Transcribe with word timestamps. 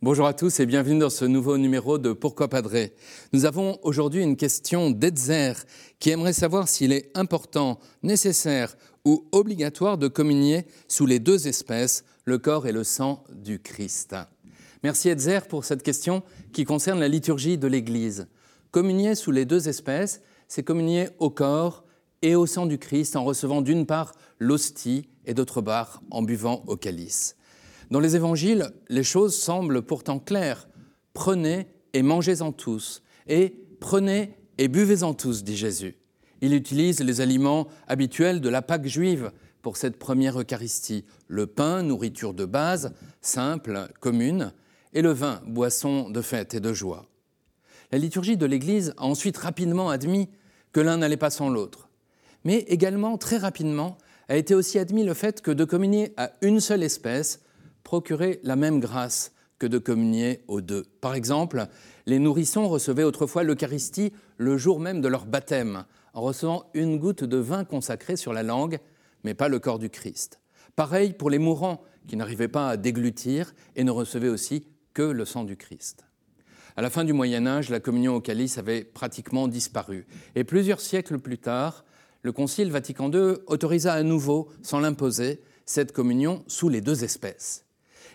Bonjour 0.00 0.28
à 0.28 0.32
tous 0.32 0.60
et 0.60 0.66
bienvenue 0.66 1.00
dans 1.00 1.10
ce 1.10 1.24
nouveau 1.24 1.58
numéro 1.58 1.98
de 1.98 2.12
Pourquoi 2.12 2.46
Padré. 2.46 2.94
Nous 3.32 3.46
avons 3.46 3.80
aujourd'hui 3.82 4.22
une 4.22 4.36
question 4.36 4.92
d'Edzer 4.92 5.54
qui 5.98 6.10
aimerait 6.10 6.32
savoir 6.32 6.68
s'il 6.68 6.92
est 6.92 7.10
important, 7.16 7.80
nécessaire 8.04 8.76
ou 9.04 9.26
obligatoire 9.32 9.98
de 9.98 10.06
communier 10.06 10.66
sous 10.86 11.04
les 11.04 11.18
deux 11.18 11.48
espèces, 11.48 12.04
le 12.26 12.38
corps 12.38 12.68
et 12.68 12.72
le 12.72 12.84
sang 12.84 13.24
du 13.34 13.58
Christ. 13.58 14.14
Merci 14.84 15.08
Edzer 15.08 15.40
pour 15.48 15.64
cette 15.64 15.82
question 15.82 16.22
qui 16.52 16.64
concerne 16.64 17.00
la 17.00 17.08
liturgie 17.08 17.58
de 17.58 17.66
l'Église. 17.66 18.28
Communier 18.70 19.16
sous 19.16 19.32
les 19.32 19.46
deux 19.46 19.68
espèces, 19.68 20.20
c'est 20.46 20.62
communier 20.62 21.08
au 21.18 21.28
corps 21.28 21.82
et 22.22 22.36
au 22.36 22.46
sang 22.46 22.66
du 22.66 22.78
Christ 22.78 23.16
en 23.16 23.24
recevant 23.24 23.62
d'une 23.62 23.84
part 23.84 24.12
l'hostie 24.38 25.08
et 25.24 25.34
d'autre 25.34 25.60
part 25.60 26.02
en 26.12 26.22
buvant 26.22 26.62
au 26.68 26.76
calice. 26.76 27.34
Dans 27.90 28.00
les 28.00 28.16
évangiles, 28.16 28.70
les 28.88 29.02
choses 29.02 29.36
semblent 29.36 29.82
pourtant 29.82 30.18
claires. 30.18 30.68
Prenez 31.14 31.66
et 31.94 32.02
mangez-en 32.02 32.52
tous, 32.52 33.02
et 33.26 33.54
prenez 33.80 34.36
et 34.58 34.68
buvez-en 34.68 35.14
tous, 35.14 35.42
dit 35.42 35.56
Jésus. 35.56 35.96
Il 36.40 36.52
utilise 36.52 37.00
les 37.00 37.20
aliments 37.20 37.66
habituels 37.86 38.40
de 38.40 38.48
la 38.48 38.62
Pâque 38.62 38.86
juive 38.86 39.32
pour 39.62 39.76
cette 39.76 39.98
première 39.98 40.40
Eucharistie, 40.40 41.04
le 41.26 41.46
pain, 41.46 41.82
nourriture 41.82 42.34
de 42.34 42.44
base, 42.44 42.94
simple, 43.20 43.88
commune, 44.00 44.52
et 44.92 45.02
le 45.02 45.12
vin, 45.12 45.40
boisson 45.46 46.10
de 46.10 46.20
fête 46.20 46.54
et 46.54 46.60
de 46.60 46.72
joie. 46.72 47.06
La 47.90 47.98
liturgie 47.98 48.36
de 48.36 48.46
l'Église 48.46 48.94
a 48.98 49.04
ensuite 49.04 49.36
rapidement 49.36 49.90
admis 49.90 50.28
que 50.72 50.80
l'un 50.80 50.98
n'allait 50.98 51.16
pas 51.16 51.30
sans 51.30 51.48
l'autre, 51.48 51.88
mais 52.44 52.58
également 52.68 53.18
très 53.18 53.38
rapidement 53.38 53.98
a 54.28 54.36
été 54.36 54.54
aussi 54.54 54.78
admis 54.78 55.04
le 55.04 55.14
fait 55.14 55.40
que 55.40 55.50
de 55.50 55.64
communier 55.64 56.12
à 56.16 56.32
une 56.42 56.60
seule 56.60 56.82
espèce 56.82 57.40
procurer 57.88 58.38
la 58.42 58.54
même 58.54 58.80
grâce 58.80 59.32
que 59.58 59.66
de 59.66 59.78
communier 59.78 60.44
aux 60.46 60.60
deux. 60.60 60.84
Par 61.00 61.14
exemple, 61.14 61.68
les 62.04 62.18
nourrissons 62.18 62.68
recevaient 62.68 63.02
autrefois 63.02 63.44
l'Eucharistie 63.44 64.12
le 64.36 64.58
jour 64.58 64.78
même 64.78 65.00
de 65.00 65.08
leur 65.08 65.24
baptême, 65.24 65.86
en 66.12 66.20
recevant 66.20 66.68
une 66.74 66.98
goutte 66.98 67.24
de 67.24 67.38
vin 67.38 67.64
consacré 67.64 68.16
sur 68.16 68.34
la 68.34 68.42
langue, 68.42 68.78
mais 69.24 69.32
pas 69.32 69.48
le 69.48 69.58
corps 69.58 69.78
du 69.78 69.88
Christ. 69.88 70.38
Pareil 70.76 71.14
pour 71.14 71.30
les 71.30 71.38
mourants, 71.38 71.80
qui 72.06 72.18
n'arrivaient 72.18 72.46
pas 72.46 72.68
à 72.68 72.76
déglutir 72.76 73.54
et 73.74 73.84
ne 73.84 73.90
recevaient 73.90 74.28
aussi 74.28 74.66
que 74.92 75.00
le 75.00 75.24
sang 75.24 75.44
du 75.44 75.56
Christ. 75.56 76.04
À 76.76 76.82
la 76.82 76.90
fin 76.90 77.04
du 77.04 77.14
Moyen 77.14 77.46
Âge, 77.46 77.70
la 77.70 77.80
communion 77.80 78.16
au 78.16 78.20
calice 78.20 78.58
avait 78.58 78.84
pratiquement 78.84 79.48
disparu. 79.48 80.06
Et 80.34 80.44
plusieurs 80.44 80.82
siècles 80.82 81.20
plus 81.20 81.38
tard, 81.38 81.86
le 82.20 82.32
Concile 82.32 82.70
Vatican 82.70 83.10
II 83.10 83.36
autorisa 83.46 83.94
à 83.94 84.02
nouveau, 84.02 84.50
sans 84.60 84.78
l'imposer, 84.78 85.40
cette 85.64 85.92
communion 85.92 86.44
sous 86.48 86.68
les 86.68 86.82
deux 86.82 87.02
espèces. 87.02 87.64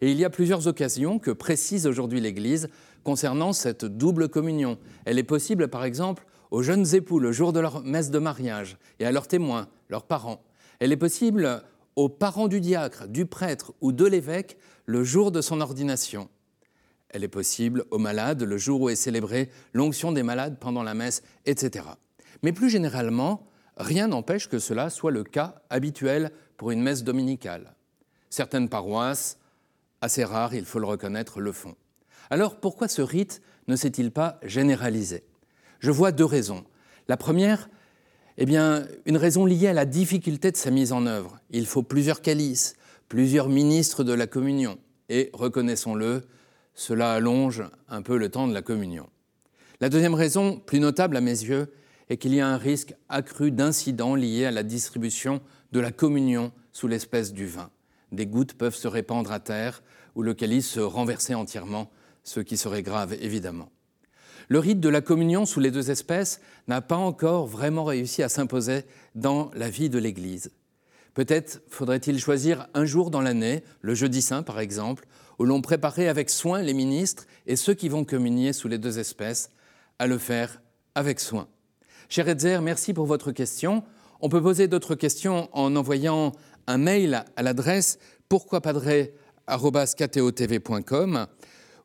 Et 0.00 0.10
il 0.10 0.18
y 0.18 0.24
a 0.24 0.30
plusieurs 0.30 0.66
occasions 0.66 1.18
que 1.18 1.30
précise 1.30 1.86
aujourd'hui 1.86 2.20
l'Église 2.20 2.68
concernant 3.04 3.52
cette 3.52 3.84
double 3.84 4.28
communion. 4.28 4.78
Elle 5.04 5.18
est 5.18 5.24
possible, 5.24 5.68
par 5.68 5.84
exemple, 5.84 6.26
aux 6.50 6.62
jeunes 6.62 6.94
époux 6.94 7.18
le 7.18 7.32
jour 7.32 7.52
de 7.52 7.60
leur 7.60 7.82
messe 7.84 8.10
de 8.10 8.18
mariage 8.18 8.78
et 8.98 9.06
à 9.06 9.12
leurs 9.12 9.28
témoins, 9.28 9.68
leurs 9.88 10.04
parents. 10.04 10.42
Elle 10.78 10.92
est 10.92 10.96
possible 10.96 11.62
aux 11.96 12.08
parents 12.08 12.48
du 12.48 12.60
diacre, 12.60 13.08
du 13.08 13.26
prêtre 13.26 13.74
ou 13.80 13.92
de 13.92 14.06
l'évêque 14.06 14.56
le 14.86 15.04
jour 15.04 15.32
de 15.32 15.40
son 15.40 15.60
ordination. 15.60 16.28
Elle 17.10 17.24
est 17.24 17.28
possible 17.28 17.84
aux 17.90 17.98
malades 17.98 18.42
le 18.42 18.56
jour 18.56 18.82
où 18.82 18.88
est 18.88 18.96
célébrée 18.96 19.50
l'onction 19.72 20.12
des 20.12 20.22
malades 20.22 20.58
pendant 20.58 20.82
la 20.82 20.94
messe, 20.94 21.22
etc. 21.44 21.84
Mais 22.42 22.52
plus 22.52 22.70
généralement, 22.70 23.46
rien 23.76 24.08
n'empêche 24.08 24.48
que 24.48 24.58
cela 24.58 24.90
soit 24.90 25.10
le 25.10 25.24
cas 25.24 25.56
habituel 25.70 26.30
pour 26.56 26.70
une 26.70 26.82
messe 26.82 27.02
dominicale. 27.02 27.74
Certaines 28.30 28.68
paroisses 28.68 29.38
assez 30.00 30.24
rare, 30.24 30.54
il 30.54 30.64
faut 30.64 30.78
le 30.78 30.86
reconnaître, 30.86 31.40
le 31.40 31.52
font. 31.52 31.74
Alors 32.30 32.60
pourquoi 32.60 32.88
ce 32.88 33.02
rite 33.02 33.42
ne 33.68 33.76
s'est-il 33.76 34.10
pas 34.10 34.38
généralisé? 34.42 35.24
Je 35.80 35.90
vois 35.90 36.12
deux 36.12 36.24
raisons. 36.24 36.64
La 37.08 37.16
première, 37.16 37.68
eh 38.38 38.46
bien, 38.46 38.86
une 39.04 39.16
raison 39.16 39.44
liée 39.44 39.68
à 39.68 39.72
la 39.72 39.84
difficulté 39.84 40.50
de 40.50 40.56
sa 40.56 40.70
mise 40.70 40.92
en 40.92 41.06
œuvre. 41.06 41.38
Il 41.50 41.66
faut 41.66 41.82
plusieurs 41.82 42.22
calices, 42.22 42.76
plusieurs 43.08 43.48
ministres 43.48 44.04
de 44.04 44.12
la 44.12 44.26
communion, 44.26 44.78
et 45.08 45.30
reconnaissons-le, 45.32 46.22
cela 46.74 47.12
allonge 47.12 47.64
un 47.88 48.02
peu 48.02 48.16
le 48.16 48.28
temps 48.28 48.46
de 48.46 48.54
la 48.54 48.62
communion. 48.62 49.08
La 49.80 49.88
deuxième 49.88 50.14
raison, 50.14 50.58
plus 50.58 50.80
notable 50.80 51.16
à 51.16 51.20
mes 51.20 51.30
yeux, 51.30 51.72
est 52.08 52.16
qu'il 52.16 52.34
y 52.34 52.40
a 52.40 52.48
un 52.48 52.56
risque 52.58 52.94
accru 53.08 53.50
d'incidents 53.50 54.14
liés 54.14 54.46
à 54.46 54.50
la 54.50 54.62
distribution 54.62 55.40
de 55.72 55.80
la 55.80 55.92
communion 55.92 56.52
sous 56.72 56.88
l'espèce 56.88 57.32
du 57.32 57.46
vin 57.46 57.70
des 58.12 58.26
gouttes 58.26 58.54
peuvent 58.54 58.74
se 58.74 58.88
répandre 58.88 59.32
à 59.32 59.40
terre 59.40 59.82
ou 60.14 60.22
le 60.22 60.34
calice 60.34 60.68
se 60.68 60.80
renverser 60.80 61.34
entièrement, 61.34 61.90
ce 62.24 62.40
qui 62.40 62.56
serait 62.56 62.82
grave 62.82 63.14
évidemment. 63.20 63.70
Le 64.48 64.58
rite 64.58 64.80
de 64.80 64.88
la 64.88 65.00
communion 65.00 65.46
sous 65.46 65.60
les 65.60 65.70
deux 65.70 65.90
espèces 65.90 66.40
n'a 66.66 66.80
pas 66.80 66.96
encore 66.96 67.46
vraiment 67.46 67.84
réussi 67.84 68.22
à 68.22 68.28
s'imposer 68.28 68.84
dans 69.14 69.50
la 69.54 69.70
vie 69.70 69.90
de 69.90 69.98
l'Église. 69.98 70.50
Peut-être 71.14 71.62
faudrait-il 71.68 72.18
choisir 72.18 72.66
un 72.74 72.84
jour 72.84 73.10
dans 73.10 73.20
l'année, 73.20 73.62
le 73.80 73.94
jeudi 73.94 74.22
saint 74.22 74.42
par 74.42 74.58
exemple, 74.58 75.06
où 75.38 75.44
l'on 75.44 75.62
préparait 75.62 76.08
avec 76.08 76.30
soin 76.30 76.62
les 76.62 76.74
ministres 76.74 77.26
et 77.46 77.56
ceux 77.56 77.74
qui 77.74 77.88
vont 77.88 78.04
communier 78.04 78.52
sous 78.52 78.68
les 78.68 78.78
deux 78.78 78.98
espèces, 78.98 79.50
à 79.98 80.06
le 80.06 80.18
faire 80.18 80.60
avec 80.94 81.20
soin. 81.20 81.48
Cher 82.08 82.28
Edzer, 82.28 82.60
merci 82.60 82.92
pour 82.92 83.06
votre 83.06 83.32
question. 83.32 83.84
On 84.20 84.28
peut 84.28 84.42
poser 84.42 84.66
d'autres 84.66 84.94
questions 84.94 85.48
en 85.52 85.76
envoyant 85.76 86.32
un 86.70 86.78
mail 86.78 87.24
à 87.36 87.42
l'adresse 87.42 87.98
pourquoipadré.com 88.28 91.26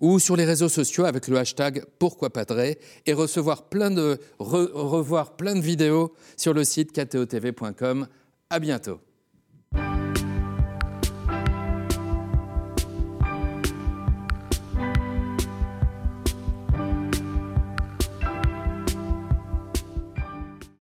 ou 0.00 0.18
sur 0.18 0.36
les 0.36 0.44
réseaux 0.44 0.68
sociaux 0.68 1.04
avec 1.04 1.28
le 1.28 1.38
hashtag 1.38 1.84
pourquoipadré 1.98 2.78
et 3.06 3.12
recevoir 3.12 3.68
plein 3.68 3.90
de, 3.90 4.18
revoir 4.38 5.36
plein 5.36 5.54
de 5.54 5.60
vidéos 5.60 6.14
sur 6.36 6.52
le 6.52 6.64
site 6.64 6.92
ktotv.com. 6.92 8.08
À 8.50 8.58
bientôt. 8.58 9.00